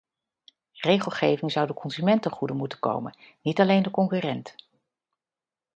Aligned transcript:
Regelgeving 0.79 1.51
zou 1.51 1.67
de 1.67 1.73
consument 1.73 2.21
ten 2.21 2.31
goede 2.31 2.53
moeten 2.53 2.79
komen, 2.79 3.17
niet 3.41 3.59
alleen 3.59 3.83
de 3.83 3.91
concurrent. 3.91 4.55